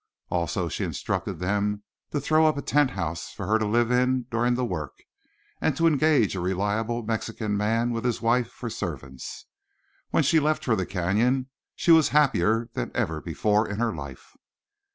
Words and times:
Also 0.31 0.67
she 0.67 0.83
instructed 0.83 1.37
them 1.37 1.83
to 2.09 2.19
throw 2.19 2.47
up 2.47 2.57
a 2.57 2.61
tent 2.63 2.89
house 2.89 3.31
for 3.31 3.45
her 3.45 3.59
to 3.59 3.67
live 3.67 3.91
in 3.91 4.23
during 4.31 4.55
the 4.55 4.65
work, 4.65 5.03
and 5.61 5.77
to 5.77 5.85
engage 5.85 6.35
a 6.35 6.39
reliable 6.39 7.03
Mexican 7.03 7.55
man 7.55 7.91
with 7.91 8.03
his 8.03 8.19
wife 8.19 8.49
for 8.49 8.67
servants. 8.67 9.45
When 10.09 10.23
she 10.23 10.39
left 10.39 10.65
for 10.65 10.75
the 10.75 10.87
Canyon 10.87 11.51
she 11.75 11.91
was 11.91 12.09
happier 12.09 12.67
than 12.73 12.89
ever 12.95 13.21
before 13.21 13.69
in 13.69 13.77
her 13.77 13.93
life. 13.93 14.35